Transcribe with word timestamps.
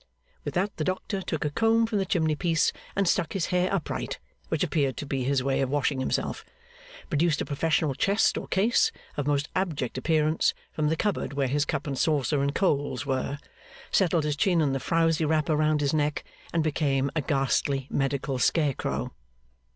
With 0.43 0.55
that 0.55 0.75
the 0.77 0.83
doctor 0.83 1.21
took 1.21 1.45
a 1.45 1.51
comb 1.51 1.85
from 1.85 1.99
the 1.99 2.07
chimney 2.07 2.33
piece 2.33 2.73
and 2.95 3.07
stuck 3.07 3.33
his 3.33 3.45
hair 3.53 3.71
upright 3.71 4.17
which 4.49 4.63
appeared 4.63 4.97
to 4.97 5.05
be 5.05 5.23
his 5.25 5.43
way 5.43 5.61
of 5.61 5.69
washing 5.69 5.99
himself 5.99 6.43
produced 7.07 7.39
a 7.39 7.45
professional 7.45 7.93
chest 7.93 8.35
or 8.35 8.47
case, 8.47 8.91
of 9.15 9.27
most 9.27 9.49
abject 9.55 9.99
appearance, 9.99 10.55
from 10.71 10.89
the 10.89 10.95
cupboard 10.95 11.33
where 11.33 11.47
his 11.47 11.65
cup 11.65 11.85
and 11.85 11.99
saucer 11.99 12.41
and 12.41 12.55
coals 12.55 13.05
were, 13.05 13.37
settled 13.91 14.23
his 14.23 14.35
chin 14.35 14.59
in 14.59 14.73
the 14.73 14.79
frowsy 14.79 15.23
wrapper 15.23 15.55
round 15.55 15.81
his 15.81 15.93
neck, 15.93 16.23
and 16.51 16.63
became 16.63 17.11
a 17.15 17.21
ghastly 17.21 17.85
medical 17.91 18.39
scarecrow. 18.39 19.13